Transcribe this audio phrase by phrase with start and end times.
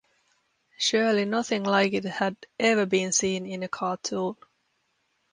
[0.79, 4.35] Surely nothing like it had ever been seen in a cartoon.